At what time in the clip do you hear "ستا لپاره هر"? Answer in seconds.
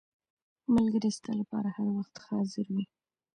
1.17-1.87